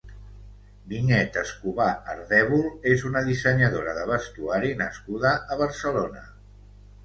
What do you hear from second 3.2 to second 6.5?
dissenyadora de vestuari nascuda a Barcelona.